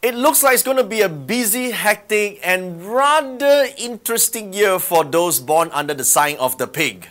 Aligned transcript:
It 0.00 0.14
looks 0.14 0.44
like 0.44 0.54
it's 0.54 0.62
going 0.62 0.76
to 0.76 0.84
be 0.84 1.00
a 1.00 1.08
busy, 1.08 1.72
hectic, 1.72 2.38
and 2.44 2.84
rather 2.86 3.66
interesting 3.76 4.52
year 4.52 4.78
for 4.78 5.02
those 5.02 5.40
born 5.40 5.70
under 5.72 5.92
the 5.92 6.04
sign 6.04 6.36
of 6.36 6.56
the 6.56 6.68
pig. 6.68 7.08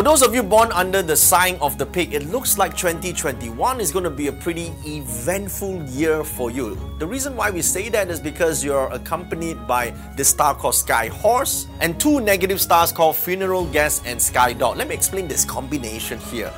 For 0.00 0.04
those 0.04 0.22
of 0.22 0.34
you 0.34 0.42
born 0.42 0.72
under 0.72 1.02
the 1.02 1.14
sign 1.14 1.58
of 1.60 1.76
the 1.76 1.84
pig, 1.84 2.14
it 2.14 2.22
looks 2.30 2.56
like 2.56 2.74
2021 2.74 3.82
is 3.82 3.92
going 3.92 4.04
to 4.04 4.08
be 4.08 4.28
a 4.28 4.32
pretty 4.32 4.72
eventful 4.86 5.82
year 5.90 6.24
for 6.24 6.50
you. 6.50 6.74
The 6.98 7.06
reason 7.06 7.36
why 7.36 7.50
we 7.50 7.60
say 7.60 7.90
that 7.90 8.08
is 8.08 8.18
because 8.18 8.64
you're 8.64 8.90
accompanied 8.94 9.66
by 9.66 9.90
the 10.16 10.24
star 10.24 10.54
called 10.54 10.74
Sky 10.74 11.08
Horse 11.08 11.66
and 11.82 12.00
two 12.00 12.18
negative 12.22 12.62
stars 12.62 12.92
called 12.92 13.14
Funeral 13.14 13.66
Guest 13.66 14.04
and 14.06 14.22
Sky 14.22 14.54
Dog. 14.54 14.78
Let 14.78 14.88
me 14.88 14.94
explain 14.94 15.28
this 15.28 15.44
combination 15.44 16.18
here. 16.18 16.50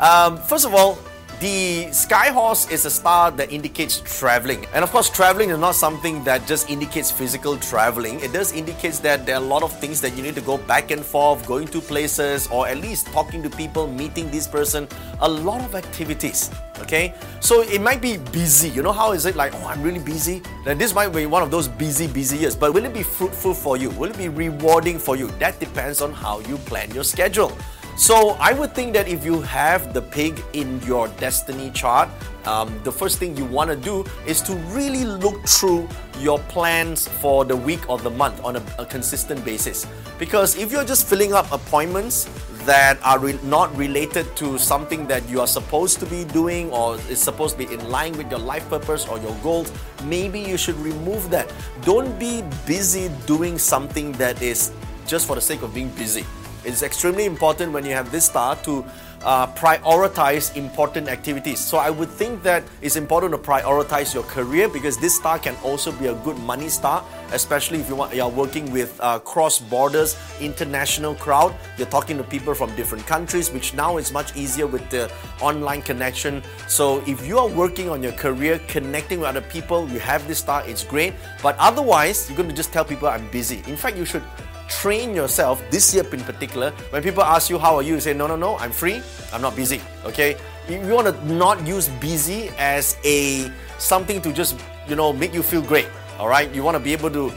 Um, 0.00 0.36
first 0.36 0.66
of 0.66 0.74
all, 0.74 0.98
the 1.40 1.92
sky 1.92 2.30
horse 2.30 2.68
is 2.68 2.84
a 2.84 2.90
star 2.90 3.30
that 3.30 3.52
indicates 3.52 4.00
traveling. 4.18 4.66
And 4.74 4.82
of 4.82 4.90
course, 4.90 5.08
traveling 5.08 5.50
is 5.50 5.58
not 5.58 5.76
something 5.76 6.24
that 6.24 6.46
just 6.48 6.68
indicates 6.68 7.12
physical 7.12 7.56
traveling. 7.58 8.18
It 8.20 8.32
does 8.32 8.52
indicate 8.52 8.94
that 9.02 9.24
there 9.24 9.36
are 9.36 9.42
a 9.42 9.46
lot 9.46 9.62
of 9.62 9.72
things 9.78 10.00
that 10.00 10.16
you 10.16 10.22
need 10.22 10.34
to 10.34 10.40
go 10.40 10.58
back 10.58 10.90
and 10.90 11.04
forth, 11.04 11.46
going 11.46 11.68
to 11.68 11.80
places, 11.80 12.48
or 12.48 12.66
at 12.66 12.78
least 12.78 13.06
talking 13.08 13.40
to 13.44 13.50
people, 13.50 13.86
meeting 13.86 14.28
this 14.32 14.48
person. 14.48 14.88
A 15.20 15.28
lot 15.28 15.60
of 15.60 15.76
activities. 15.76 16.50
Okay? 16.80 17.14
So 17.38 17.62
it 17.62 17.80
might 17.80 18.00
be 18.00 18.16
busy. 18.16 18.68
You 18.70 18.82
know 18.82 18.92
how 18.92 19.12
is 19.12 19.24
it 19.24 19.36
like, 19.36 19.54
oh, 19.54 19.66
I'm 19.66 19.82
really 19.82 20.00
busy? 20.00 20.42
Then 20.64 20.76
this 20.76 20.92
might 20.92 21.08
be 21.08 21.26
one 21.26 21.44
of 21.44 21.52
those 21.52 21.68
busy, 21.68 22.08
busy 22.08 22.38
years. 22.38 22.56
But 22.56 22.74
will 22.74 22.84
it 22.84 22.94
be 22.94 23.04
fruitful 23.04 23.54
for 23.54 23.76
you? 23.76 23.90
Will 23.90 24.10
it 24.10 24.18
be 24.18 24.28
rewarding 24.28 24.98
for 24.98 25.14
you? 25.14 25.28
That 25.38 25.60
depends 25.60 26.00
on 26.00 26.12
how 26.12 26.40
you 26.40 26.56
plan 26.58 26.90
your 26.90 27.04
schedule. 27.04 27.56
So 27.98 28.36
I 28.38 28.52
would 28.52 28.76
think 28.76 28.92
that 28.92 29.08
if 29.08 29.24
you 29.24 29.40
have 29.42 29.92
the 29.92 30.00
pig 30.00 30.40
in 30.52 30.80
your 30.82 31.08
destiny 31.18 31.72
chart, 31.72 32.08
um, 32.46 32.80
the 32.84 32.92
first 32.92 33.18
thing 33.18 33.36
you 33.36 33.44
want 33.44 33.70
to 33.70 33.76
do 33.76 34.04
is 34.24 34.40
to 34.42 34.54
really 34.70 35.04
look 35.04 35.44
through 35.48 35.88
your 36.20 36.38
plans 36.38 37.08
for 37.08 37.44
the 37.44 37.56
week 37.56 37.90
or 37.90 37.98
the 37.98 38.10
month 38.10 38.40
on 38.44 38.54
a, 38.54 38.62
a 38.78 38.86
consistent 38.86 39.44
basis. 39.44 39.84
Because 40.16 40.56
if 40.56 40.70
you're 40.70 40.84
just 40.84 41.08
filling 41.08 41.32
up 41.32 41.50
appointments 41.50 42.30
that 42.66 43.00
are 43.02 43.18
re- 43.18 43.36
not 43.42 43.76
related 43.76 44.36
to 44.36 44.58
something 44.58 45.08
that 45.08 45.28
you 45.28 45.40
are 45.40 45.48
supposed 45.48 45.98
to 45.98 46.06
be 46.06 46.24
doing 46.26 46.70
or 46.70 46.94
is 47.10 47.18
supposed 47.18 47.58
to 47.58 47.66
be 47.66 47.74
in 47.74 47.90
line 47.90 48.16
with 48.16 48.30
your 48.30 48.38
life 48.38 48.68
purpose 48.68 49.08
or 49.08 49.18
your 49.18 49.34
goals, 49.42 49.72
maybe 50.04 50.38
you 50.38 50.56
should 50.56 50.76
remove 50.76 51.30
that. 51.30 51.52
Don't 51.82 52.16
be 52.16 52.44
busy 52.64 53.10
doing 53.26 53.58
something 53.58 54.12
that 54.12 54.40
is 54.40 54.70
just 55.08 55.26
for 55.26 55.34
the 55.34 55.42
sake 55.42 55.62
of 55.62 55.74
being 55.74 55.88
busy. 55.90 56.24
It's 56.68 56.82
extremely 56.82 57.24
important 57.24 57.72
when 57.72 57.86
you 57.86 57.94
have 57.94 58.12
this 58.12 58.26
star 58.26 58.54
to 58.56 58.84
uh, 59.22 59.46
prioritize 59.54 60.54
important 60.54 61.08
activities. 61.08 61.58
So 61.58 61.78
I 61.78 61.88
would 61.88 62.10
think 62.10 62.42
that 62.42 62.62
it's 62.82 62.96
important 62.96 63.32
to 63.32 63.38
prioritize 63.38 64.12
your 64.12 64.22
career 64.24 64.68
because 64.68 64.98
this 64.98 65.16
star 65.16 65.38
can 65.38 65.56
also 65.64 65.92
be 65.92 66.08
a 66.08 66.14
good 66.16 66.36
money 66.40 66.68
star, 66.68 67.02
especially 67.32 67.80
if 67.80 67.88
you 67.88 67.96
want 67.96 68.14
you 68.14 68.22
are 68.22 68.28
working 68.28 68.70
with 68.70 69.00
uh, 69.00 69.18
cross 69.18 69.58
borders, 69.58 70.14
international 70.40 71.14
crowd. 71.14 71.54
You're 71.78 71.88
talking 71.88 72.18
to 72.18 72.22
people 72.22 72.52
from 72.54 72.76
different 72.76 73.06
countries, 73.06 73.50
which 73.50 73.72
now 73.72 73.96
is 73.96 74.12
much 74.12 74.36
easier 74.36 74.66
with 74.66 74.86
the 74.90 75.10
online 75.40 75.80
connection. 75.80 76.42
So 76.68 77.02
if 77.06 77.26
you 77.26 77.38
are 77.38 77.48
working 77.48 77.88
on 77.88 78.02
your 78.02 78.12
career, 78.12 78.60
connecting 78.68 79.20
with 79.20 79.28
other 79.28 79.40
people, 79.40 79.88
you 79.88 80.00
have 80.00 80.28
this 80.28 80.40
star, 80.40 80.68
it's 80.68 80.84
great. 80.84 81.14
But 81.42 81.56
otherwise, 81.58 82.28
you're 82.28 82.36
going 82.36 82.50
to 82.50 82.54
just 82.54 82.74
tell 82.74 82.84
people 82.84 83.08
I'm 83.08 83.26
busy. 83.30 83.62
In 83.66 83.76
fact, 83.76 83.96
you 83.96 84.04
should 84.04 84.22
train 84.68 85.14
yourself 85.14 85.62
this 85.70 85.94
year 85.94 86.04
in 86.12 86.20
particular. 86.20 86.70
When 86.90 87.02
people 87.02 87.22
ask 87.22 87.50
you 87.50 87.58
how 87.58 87.76
are 87.76 87.82
you, 87.82 87.94
you 87.94 88.00
say 88.00 88.12
no, 88.14 88.26
no, 88.26 88.36
no, 88.36 88.56
I'm 88.58 88.70
free. 88.70 89.00
I'm 89.32 89.42
not 89.42 89.56
busy. 89.56 89.80
Okay. 90.04 90.36
You, 90.68 90.80
want 90.94 91.08
to 91.08 91.32
not 91.32 91.66
use 91.66 91.88
busy 92.00 92.50
as 92.58 92.96
a 93.04 93.50
something 93.78 94.20
to 94.20 94.32
just 94.32 94.60
you 94.86 94.96
know 94.96 95.12
make 95.12 95.32
you 95.32 95.42
feel 95.42 95.62
great. 95.62 95.88
All 96.18 96.28
right. 96.28 96.54
You 96.54 96.62
want 96.62 96.76
to 96.76 96.82
be 96.82 96.92
able 96.92 97.10
to 97.10 97.32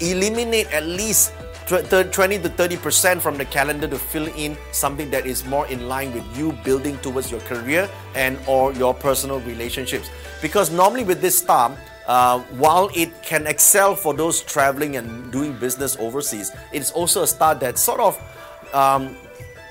eliminate 0.00 0.72
at 0.72 0.86
least 0.86 1.32
20 1.66 2.12
to 2.12 2.48
30 2.48 2.76
percent 2.76 3.22
from 3.22 3.38
the 3.38 3.44
calendar 3.46 3.88
to 3.88 3.98
fill 3.98 4.26
in 4.36 4.56
something 4.72 5.10
that 5.10 5.24
is 5.24 5.46
more 5.46 5.66
in 5.68 5.88
line 5.88 6.12
with 6.12 6.24
you 6.36 6.52
building 6.62 6.98
towards 6.98 7.30
your 7.30 7.40
career 7.40 7.88
and 8.14 8.38
or 8.46 8.72
your 8.74 8.92
personal 8.92 9.40
relationships 9.40 10.10
because 10.42 10.70
normally 10.70 11.04
with 11.04 11.22
this 11.22 11.38
star 11.38 11.74
uh, 12.06 12.40
while 12.58 12.90
it 12.94 13.22
can 13.22 13.46
excel 13.46 13.94
for 13.94 14.14
those 14.14 14.42
traveling 14.42 14.96
and 14.96 15.32
doing 15.32 15.54
business 15.54 15.96
overseas, 15.98 16.52
it's 16.72 16.90
also 16.90 17.22
a 17.22 17.26
star 17.26 17.54
that 17.54 17.78
sort 17.78 18.00
of 18.00 18.20
um, 18.74 19.16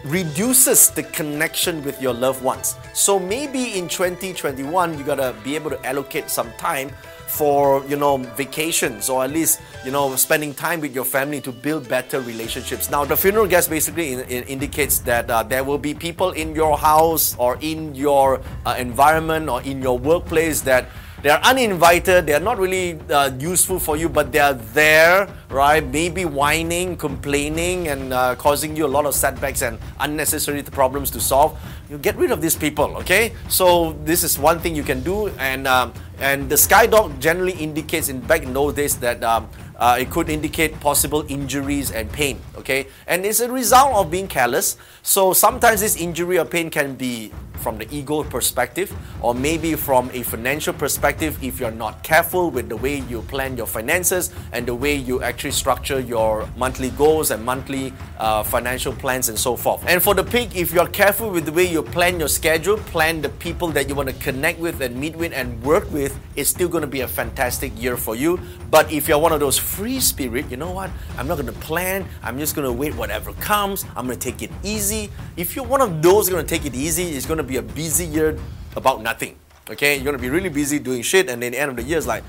reduces 0.05 0.89
the 0.89 1.03
connection 1.03 1.83
with 1.83 2.01
your 2.01 2.13
loved 2.13 2.43
ones. 2.43 2.75
So 2.93 3.19
maybe 3.19 3.77
in 3.77 3.87
2021, 3.87 4.97
you 4.97 5.03
gotta 5.03 5.35
be 5.43 5.55
able 5.55 5.69
to 5.69 5.85
allocate 5.85 6.29
some 6.29 6.51
time 6.53 6.91
for 7.33 7.83
you 7.87 7.95
know 7.95 8.17
vacations 8.37 9.09
or 9.09 9.23
at 9.23 9.31
least 9.31 9.59
you 9.83 9.91
know 9.91 10.15
spending 10.15 10.53
time 10.53 10.79
with 10.79 10.93
your 10.93 11.03
family 11.03 11.41
to 11.41 11.51
build 11.51 11.89
better 11.89 12.21
relationships 12.21 12.91
now 12.91 13.03
the 13.03 13.17
funeral 13.17 13.47
guest 13.47 13.71
basically 13.71 14.13
in, 14.13 14.19
in 14.29 14.43
indicates 14.43 14.99
that 14.99 15.27
uh, 15.31 15.41
there 15.41 15.63
will 15.63 15.79
be 15.79 15.95
people 15.95 16.29
in 16.31 16.53
your 16.53 16.77
house 16.77 17.35
or 17.39 17.57
in 17.61 17.95
your 17.95 18.39
uh, 18.67 18.75
environment 18.77 19.49
or 19.49 19.63
in 19.63 19.81
your 19.81 19.97
workplace 19.97 20.61
that 20.61 20.85
they 21.23 21.29
are 21.29 21.39
uninvited, 21.43 22.25
they 22.25 22.33
are 22.33 22.39
not 22.41 22.59
really 22.59 22.99
uh, 23.09 23.31
useful 23.39 23.79
for 23.79 23.95
you, 23.95 24.09
but 24.09 24.33
they 24.33 24.39
are 24.39 24.53
there, 24.75 25.29
right? 25.49 25.79
Maybe 25.79 26.25
whining, 26.25 26.97
complaining, 26.97 27.87
and 27.87 28.11
uh, 28.11 28.35
causing 28.35 28.75
you 28.75 28.85
a 28.85 28.91
lot 28.91 29.05
of 29.05 29.15
setbacks 29.15 29.61
and 29.61 29.79
unnecessary 30.01 30.61
problems 30.63 31.09
to 31.11 31.21
solve. 31.21 31.57
You 31.93 31.99
get 31.99 32.17
rid 32.17 32.31
of 32.31 32.41
these 32.41 32.55
people, 32.55 32.97
okay? 33.05 33.33
So, 33.49 33.93
this 34.03 34.23
is 34.23 34.39
one 34.39 34.57
thing 34.57 34.73
you 34.73 34.81
can 34.81 35.05
do, 35.05 35.27
and 35.37 35.67
um, 35.67 35.93
and 36.17 36.49
the 36.49 36.57
sky 36.57 36.87
dog 36.87 37.21
generally 37.21 37.53
indicates 37.53 38.09
in 38.09 38.19
back 38.19 38.41
in 38.41 38.51
those 38.51 38.73
days 38.73 38.97
that 38.97 39.23
um, 39.23 39.47
uh, 39.75 39.97
it 39.99 40.09
could 40.09 40.29
indicate 40.29 40.79
possible 40.79 41.23
injuries 41.29 41.91
and 41.91 42.11
pain, 42.11 42.41
okay? 42.57 42.87
And 43.05 43.25
it's 43.25 43.41
a 43.41 43.51
result 43.51 43.93
of 43.93 44.09
being 44.09 44.27
careless. 44.27 44.77
So 45.03 45.33
sometimes 45.33 45.81
this 45.81 45.95
injury 45.95 46.39
or 46.39 46.45
pain 46.45 46.71
can 46.71 46.95
be 46.95 47.31
from 47.57 47.77
the 47.77 47.87
ego 47.95 48.23
perspective, 48.23 48.91
or 49.21 49.33
maybe 49.33 49.75
from 49.75 50.09
a 50.13 50.21
financial 50.23 50.73
perspective 50.73 51.41
if 51.41 51.59
you're 51.59 51.71
not 51.71 52.03
careful 52.03 52.51
with 52.51 52.67
the 52.67 52.75
way 52.75 52.99
you 53.07 53.21
plan 53.23 53.55
your 53.55 53.67
finances 53.67 54.33
and 54.51 54.65
the 54.65 54.75
way 54.75 54.95
you 54.95 55.21
actually 55.21 55.51
structure 55.51 55.99
your 55.99 56.47
monthly 56.57 56.89
goals 56.91 57.31
and 57.31 57.43
monthly 57.43 57.93
uh, 58.19 58.43
financial 58.43 58.91
plans 58.91 59.29
and 59.29 59.39
so 59.39 59.55
forth. 59.55 59.83
And 59.87 60.03
for 60.03 60.13
the 60.13 60.23
pig, 60.23 60.55
if 60.55 60.73
you're 60.73 60.87
careful 60.87 61.29
with 61.29 61.45
the 61.45 61.53
way 61.53 61.63
you 61.63 61.82
plan 61.83 62.19
your 62.19 62.27
schedule, 62.27 62.77
plan 62.77 63.21
the 63.21 63.29
people 63.29 63.67
that 63.69 63.87
you 63.89 63.95
want 63.95 64.09
to 64.09 64.15
connect 64.15 64.59
with 64.59 64.81
and 64.81 64.95
meet 64.95 65.15
with 65.15 65.33
and 65.33 65.61
work 65.63 65.91
with, 65.91 66.19
it's 66.35 66.49
still 66.49 66.67
going 66.67 66.81
to 66.81 66.87
be 66.87 67.01
a 67.01 67.07
fantastic 67.07 67.71
year 67.79 67.97
for 67.97 68.15
you. 68.15 68.39
But 68.71 68.91
if 68.91 69.07
you're 69.07 69.19
one 69.19 69.31
of 69.31 69.39
those 69.39 69.57
free 69.57 69.99
spirit, 69.99 70.49
you 70.49 70.57
know 70.57 70.71
what? 70.71 70.89
I'm 71.17 71.27
not 71.27 71.35
going 71.35 71.53
to 71.53 71.59
plan. 71.59 72.05
I'm 72.21 72.39
just 72.39 72.55
going 72.55 72.65
to 72.65 72.73
wait 72.73 72.95
whatever 72.95 73.33
comes. 73.33 73.85
I'm 73.95 74.07
going 74.07 74.17
to 74.17 74.31
take 74.31 74.41
it 74.41 74.51
easy. 74.63 75.11
If 75.37 75.55
you're 75.55 75.65
one 75.65 75.81
of 75.81 76.01
those 76.01 76.29
going 76.29 76.43
to 76.43 76.49
take 76.49 76.65
it 76.65 76.73
easy, 76.73 77.03
it's 77.03 77.25
going 77.25 77.37
to 77.37 77.43
be 77.43 77.57
a 77.57 77.61
busy 77.61 78.05
year 78.05 78.37
about 78.75 79.01
nothing. 79.01 79.37
Okay, 79.69 79.95
you're 79.95 80.03
gonna 80.03 80.17
be 80.17 80.29
really 80.29 80.49
busy 80.49 80.77
doing 80.77 81.01
shit, 81.01 81.29
and 81.29 81.41
then 81.41 81.53
the 81.53 81.57
end 81.59 81.71
of 81.71 81.77
the 81.77 81.83
year 81.83 81.97
is 81.97 82.05
like, 82.05 82.23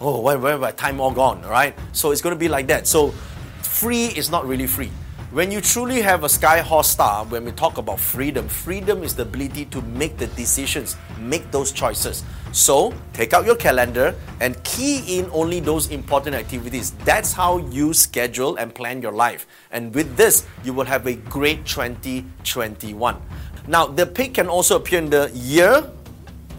oh, 0.00 0.20
where, 0.20 0.36
where 0.38 0.58
my 0.58 0.72
time 0.72 1.00
all 1.00 1.12
gone, 1.12 1.44
all 1.44 1.50
right? 1.50 1.72
So 1.92 2.10
it's 2.10 2.20
gonna 2.20 2.34
be 2.34 2.48
like 2.48 2.66
that. 2.66 2.88
So 2.88 3.10
free 3.62 4.06
is 4.06 4.28
not 4.28 4.44
really 4.44 4.66
free. 4.66 4.90
When 5.32 5.52
you 5.52 5.60
truly 5.60 6.02
have 6.02 6.24
a 6.24 6.28
sky 6.28 6.58
horse 6.58 6.88
star, 6.88 7.24
when 7.24 7.44
we 7.44 7.52
talk 7.52 7.78
about 7.78 8.00
freedom, 8.00 8.48
freedom 8.48 9.04
is 9.04 9.14
the 9.14 9.22
ability 9.22 9.66
to 9.66 9.80
make 9.82 10.16
the 10.16 10.26
decisions, 10.26 10.96
make 11.20 11.52
those 11.52 11.70
choices. 11.70 12.24
So 12.50 12.92
take 13.12 13.32
out 13.32 13.46
your 13.46 13.54
calendar 13.54 14.16
and 14.40 14.60
key 14.64 15.20
in 15.20 15.30
only 15.30 15.60
those 15.60 15.88
important 15.92 16.34
activities. 16.34 16.90
That's 17.04 17.32
how 17.32 17.58
you 17.58 17.94
schedule 17.94 18.56
and 18.56 18.74
plan 18.74 19.02
your 19.02 19.12
life. 19.12 19.46
And 19.70 19.94
with 19.94 20.16
this, 20.16 20.48
you 20.64 20.72
will 20.72 20.86
have 20.86 21.06
a 21.06 21.14
great 21.14 21.64
2021. 21.64 23.22
Now, 23.68 23.86
the 23.86 24.06
pig 24.06 24.34
can 24.34 24.48
also 24.48 24.78
appear 24.78 24.98
in 24.98 25.10
the 25.10 25.30
year 25.32 25.88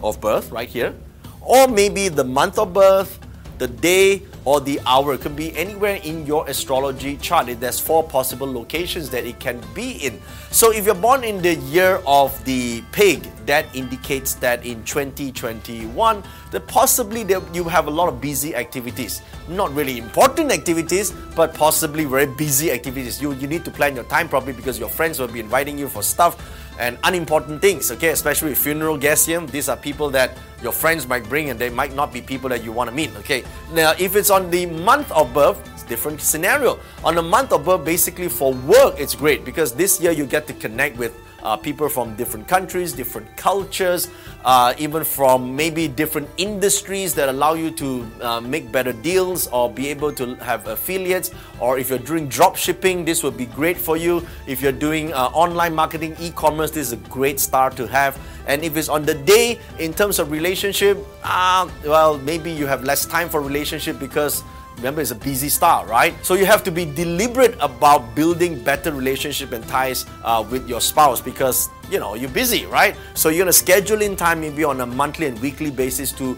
of 0.02 0.18
birth, 0.18 0.50
right 0.50 0.68
here, 0.68 0.94
or 1.42 1.68
maybe 1.68 2.08
the 2.08 2.24
month 2.24 2.58
of 2.58 2.72
birth, 2.72 3.18
the 3.58 3.68
day, 3.68 4.22
or 4.44 4.60
the 4.60 4.80
hour. 4.86 5.14
It 5.14 5.20
could 5.20 5.36
be 5.36 5.56
anywhere 5.56 5.96
in 6.02 6.26
your 6.26 6.48
astrology 6.48 7.16
chart. 7.16 7.48
There's 7.60 7.80
four 7.80 8.02
possible 8.02 8.50
locations 8.50 9.10
that 9.10 9.24
it 9.24 9.38
can 9.40 9.60
be 9.74 9.92
in. 9.92 10.20
So 10.50 10.72
if 10.72 10.84
you're 10.86 10.94
born 10.94 11.24
in 11.24 11.40
the 11.42 11.54
year 11.54 12.02
of 12.06 12.44
the 12.44 12.82
pig, 12.92 13.22
that 13.46 13.66
indicates 13.74 14.34
that 14.34 14.64
in 14.64 14.84
2021, 14.84 16.22
that 16.50 16.66
possibly 16.66 17.26
you 17.52 17.64
have 17.64 17.86
a 17.86 17.90
lot 17.90 18.08
of 18.08 18.20
busy 18.20 18.54
activities. 18.54 19.22
Not 19.48 19.74
really 19.74 19.98
important 19.98 20.52
activities, 20.52 21.12
but 21.34 21.54
possibly 21.54 22.04
very 22.04 22.26
busy 22.26 22.70
activities. 22.70 23.20
You, 23.20 23.32
you 23.32 23.46
need 23.46 23.64
to 23.64 23.70
plan 23.70 23.94
your 23.94 24.04
time 24.04 24.28
properly 24.28 24.52
because 24.52 24.78
your 24.78 24.88
friends 24.88 25.18
will 25.18 25.28
be 25.28 25.40
inviting 25.40 25.78
you 25.78 25.88
for 25.88 26.02
stuff 26.02 26.61
and 26.82 26.98
unimportant 27.04 27.62
things, 27.62 27.92
okay? 27.92 28.08
Especially 28.08 28.50
with 28.50 28.58
funeral 28.58 28.98
here. 28.98 29.40
These 29.46 29.68
are 29.68 29.76
people 29.76 30.10
that 30.10 30.36
your 30.60 30.72
friends 30.72 31.06
might 31.06 31.22
bring 31.28 31.50
and 31.50 31.58
they 31.58 31.70
might 31.70 31.94
not 31.94 32.12
be 32.12 32.20
people 32.20 32.48
that 32.50 32.64
you 32.64 32.72
want 32.72 32.90
to 32.90 32.94
meet, 32.94 33.14
okay? 33.18 33.44
Now, 33.72 33.94
if 34.00 34.16
it's 34.16 34.30
on 34.30 34.50
the 34.50 34.66
month 34.66 35.10
of 35.12 35.32
birth, 35.32 35.62
it's 35.74 35.84
different 35.84 36.20
scenario. 36.20 36.80
On 37.04 37.14
the 37.14 37.22
month 37.22 37.52
of 37.52 37.64
birth, 37.64 37.84
basically 37.84 38.28
for 38.28 38.52
work, 38.66 38.98
it's 38.98 39.14
great 39.14 39.44
because 39.44 39.72
this 39.72 40.00
year 40.00 40.10
you 40.10 40.26
get 40.26 40.48
to 40.48 40.54
connect 40.54 40.98
with 40.98 41.14
uh, 41.42 41.56
people 41.56 41.88
from 41.88 42.14
different 42.16 42.46
countries, 42.48 42.92
different 42.92 43.36
cultures, 43.36 44.08
uh, 44.44 44.74
even 44.78 45.04
from 45.04 45.54
maybe 45.54 45.88
different 45.88 46.28
industries 46.36 47.14
that 47.14 47.28
allow 47.28 47.54
you 47.54 47.70
to 47.70 48.06
uh, 48.20 48.40
make 48.40 48.70
better 48.72 48.92
deals 48.92 49.46
or 49.48 49.70
be 49.70 49.88
able 49.88 50.12
to 50.12 50.34
have 50.36 50.66
affiliates. 50.66 51.30
Or 51.60 51.78
if 51.78 51.90
you're 51.90 51.98
doing 51.98 52.28
drop 52.28 52.56
shipping, 52.56 53.04
this 53.04 53.22
would 53.22 53.36
be 53.36 53.46
great 53.46 53.76
for 53.76 53.96
you. 53.96 54.26
If 54.46 54.62
you're 54.62 54.72
doing 54.72 55.12
uh, 55.12 55.26
online 55.28 55.74
marketing, 55.74 56.16
e 56.20 56.30
commerce, 56.30 56.70
this 56.70 56.88
is 56.88 56.92
a 56.92 57.02
great 57.08 57.40
start 57.40 57.76
to 57.76 57.86
have. 57.86 58.18
And 58.46 58.64
if 58.64 58.76
it's 58.76 58.88
on 58.88 59.04
the 59.04 59.14
day 59.14 59.60
in 59.78 59.94
terms 59.94 60.18
of 60.18 60.30
relationship, 60.30 60.98
uh, 61.22 61.68
well, 61.84 62.18
maybe 62.18 62.50
you 62.50 62.66
have 62.66 62.82
less 62.82 63.06
time 63.06 63.28
for 63.28 63.40
relationship 63.40 63.98
because 63.98 64.42
remember 64.76 65.00
it's 65.00 65.10
a 65.10 65.14
busy 65.14 65.48
star 65.48 65.86
right? 65.86 66.14
So 66.24 66.34
you 66.34 66.46
have 66.46 66.64
to 66.64 66.70
be 66.70 66.84
deliberate 66.84 67.56
about 67.60 68.14
building 68.14 68.62
better 68.62 68.92
relationship 68.92 69.52
and 69.52 69.66
ties 69.68 70.06
uh, 70.24 70.44
with 70.48 70.68
your 70.68 70.80
spouse 70.80 71.20
because 71.20 71.68
you 71.90 71.98
know 71.98 72.14
you're 72.14 72.30
busy 72.30 72.66
right? 72.66 72.96
So 73.14 73.28
you're 73.28 73.46
to 73.46 73.52
schedule 73.52 74.02
in 74.02 74.16
time 74.16 74.40
maybe 74.40 74.64
on 74.64 74.80
a 74.80 74.86
monthly 74.86 75.26
and 75.26 75.38
weekly 75.40 75.70
basis 75.70 76.12
to 76.12 76.36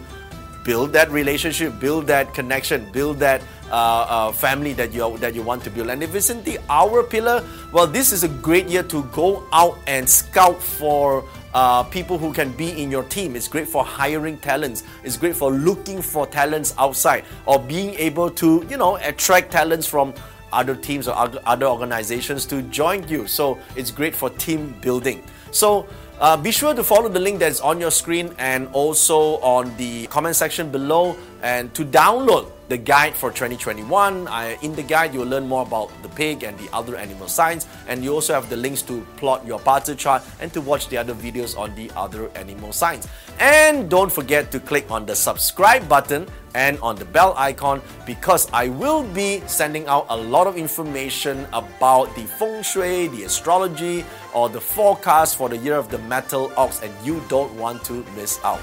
build 0.63 0.91
that 0.93 1.09
relationship 1.11 1.79
build 1.79 2.07
that 2.07 2.33
connection 2.33 2.91
build 2.91 3.19
that 3.19 3.41
uh, 3.71 4.05
uh, 4.09 4.31
family 4.31 4.73
that 4.73 4.93
you 4.93 5.17
that 5.17 5.33
you 5.33 5.41
want 5.41 5.63
to 5.63 5.69
build. 5.69 5.89
And 5.89 6.03
if 6.03 6.13
it's 6.13 6.29
in 6.29 6.43
the 6.43 6.59
hour 6.69 7.03
pillar 7.03 7.43
well 7.71 7.87
this 7.87 8.11
is 8.11 8.23
a 8.23 8.27
great 8.27 8.67
year 8.67 8.83
to 8.83 9.03
go 9.05 9.47
out 9.53 9.77
and 9.87 10.07
scout 10.09 10.61
for 10.61 11.23
uh, 11.55 11.83
people 11.83 12.17
who 12.17 12.33
can 12.33 12.51
be 12.51 12.83
in 12.83 12.91
your 12.91 13.03
team. 13.03 13.33
It's 13.35 13.47
great 13.47 13.67
for 13.67 13.83
hiring 13.83 14.37
talents. 14.37 14.83
It's 15.03 15.15
great 15.15 15.35
for 15.37 15.51
looking 15.51 16.01
for 16.01 16.27
talents 16.27 16.75
outside 16.77 17.23
or 17.45 17.59
being 17.59 17.95
able 17.95 18.29
to, 18.31 18.67
you 18.69 18.75
know, 18.75 18.97
attract 18.97 19.51
talents 19.51 19.87
from 19.87 20.13
other 20.51 20.75
teams 20.75 21.07
or 21.07 21.15
other 21.45 21.65
organizations 21.65 22.45
to 22.47 22.61
join 22.63 23.07
you. 23.07 23.25
So 23.25 23.57
it's 23.77 23.89
great 23.89 24.13
for 24.13 24.29
team 24.31 24.75
building. 24.81 25.23
So 25.51 25.87
uh, 26.19 26.37
be 26.37 26.51
sure 26.51 26.73
to 26.73 26.83
follow 26.83 27.09
the 27.09 27.19
link 27.19 27.39
that's 27.39 27.59
on 27.59 27.79
your 27.79 27.91
screen 27.91 28.33
and 28.37 28.67
also 28.73 29.37
on 29.41 29.75
the 29.77 30.07
comment 30.07 30.35
section 30.35 30.71
below 30.71 31.15
and 31.41 31.73
to 31.73 31.83
download 31.83 32.51
the 32.69 32.77
guide 32.77 33.13
for 33.13 33.29
2021. 33.29 34.27
I, 34.27 34.57
in 34.61 34.73
the 34.75 34.83
guide, 34.83 35.13
you'll 35.13 35.27
learn 35.27 35.47
more 35.47 35.61
about 35.61 35.91
the 36.01 36.09
pig 36.09 36.43
and 36.43 36.57
the 36.57 36.67
other 36.73 36.95
animal 36.95 37.27
signs, 37.27 37.67
and 37.87 38.03
you 38.03 38.13
also 38.13 38.33
have 38.33 38.49
the 38.49 38.57
links 38.57 38.81
to 38.83 39.05
plot 39.17 39.45
your 39.45 39.59
BaZi 39.59 39.97
chart 39.97 40.23
and 40.39 40.51
to 40.53 40.61
watch 40.61 40.87
the 40.87 40.97
other 40.97 41.13
videos 41.13 41.57
on 41.57 41.75
the 41.75 41.91
other 41.95 42.29
animal 42.35 42.71
signs. 42.71 43.07
And 43.39 43.89
don't 43.89 44.11
forget 44.11 44.51
to 44.51 44.59
click 44.59 44.89
on 44.89 45.05
the 45.05 45.15
subscribe 45.15 45.87
button 45.87 46.27
and 46.55 46.79
on 46.79 46.95
the 46.95 47.05
bell 47.05 47.35
icon 47.37 47.81
because 48.07 48.49
I 48.51 48.69
will 48.69 49.03
be 49.03 49.43
sending 49.45 49.85
out 49.87 50.07
a 50.09 50.17
lot 50.17 50.47
of 50.47 50.57
information 50.57 51.45
about 51.53 52.15
the 52.15 52.23
feng 52.23 52.63
shui, 52.63 53.07
the 53.09 53.25
astrology, 53.25 54.03
or 54.33 54.49
the 54.49 54.61
forecast 54.61 55.35
for 55.35 55.49
the 55.49 55.57
year 55.57 55.75
of 55.75 55.91
the 55.91 55.99
metal 55.99 56.51
ox, 56.57 56.81
and 56.81 56.91
you 57.05 57.21
don't 57.27 57.53
want 57.55 57.83
to 57.85 58.03
miss 58.15 58.39
out. 58.43 58.61